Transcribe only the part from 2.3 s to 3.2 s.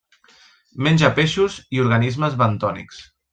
bentònics.